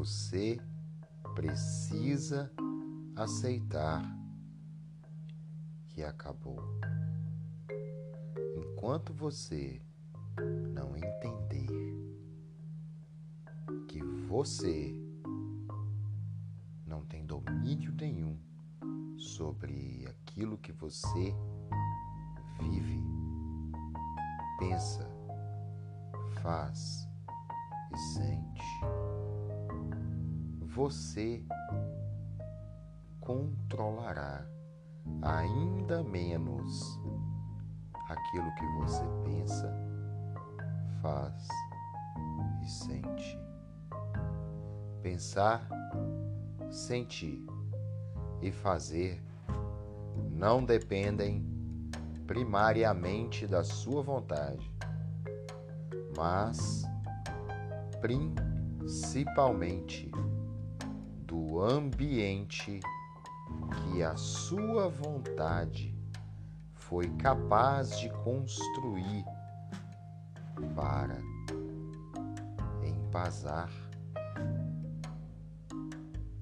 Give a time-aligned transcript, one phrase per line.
[0.00, 0.58] você
[1.34, 2.50] precisa
[3.14, 4.02] aceitar
[5.90, 6.58] que acabou.
[8.56, 9.78] Enquanto você
[10.72, 11.68] não entender
[13.88, 14.94] que você
[16.86, 18.38] não tem domínio nenhum
[19.18, 21.34] sobre aquilo que você
[22.58, 23.04] vive,
[24.58, 25.06] pensa,
[26.42, 27.06] faz
[27.92, 28.49] e sente,
[30.70, 31.44] você
[33.20, 34.46] controlará
[35.20, 36.96] ainda menos
[38.08, 39.68] aquilo que você pensa,
[41.02, 41.48] faz
[42.62, 43.38] e sente.
[45.02, 45.68] Pensar,
[46.70, 47.44] sentir
[48.40, 49.20] e fazer
[50.30, 51.44] não dependem
[52.26, 54.70] primariamente da sua vontade,
[56.16, 56.84] mas
[58.00, 60.10] principalmente
[61.30, 62.80] do ambiente
[63.70, 65.94] que a sua vontade
[66.74, 69.24] foi capaz de construir
[70.74, 71.16] para
[72.84, 73.70] embasar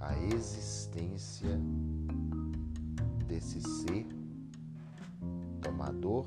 [0.00, 1.60] a existência
[3.26, 4.06] desse ser
[5.60, 6.26] tomador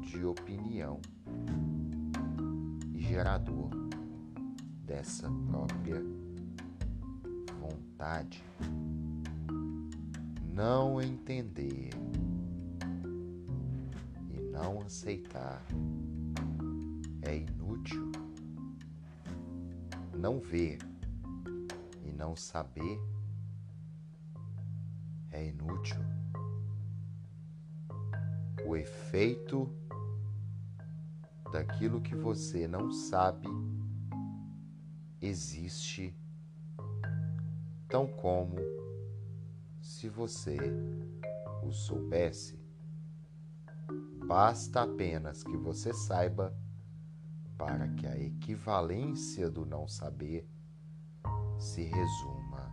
[0.00, 1.00] de opinião
[2.92, 3.70] e gerador
[4.86, 6.23] dessa própria
[8.04, 8.44] vontade.
[10.52, 11.90] Não entender
[14.30, 15.64] e não aceitar
[17.22, 18.12] é inútil.
[20.16, 20.78] Não ver
[22.04, 23.00] e não saber
[25.32, 25.96] é inútil.
[28.66, 29.68] O efeito
[31.52, 33.48] daquilo que você não sabe
[35.20, 36.14] existe,
[37.94, 38.56] tão como
[39.80, 40.58] se você
[41.62, 42.58] o soubesse.
[44.26, 46.52] Basta apenas que você saiba
[47.56, 50.44] para que a equivalência do não saber
[51.56, 52.68] se resuma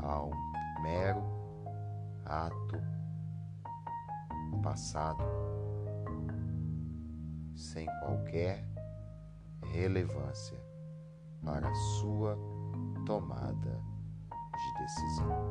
[0.00, 1.22] a um mero
[2.24, 2.82] ato
[4.60, 5.22] passado
[7.54, 8.68] sem qualquer
[9.72, 10.60] relevância
[11.44, 12.36] para a sua
[13.06, 13.99] tomada
[14.80, 15.49] de decisão.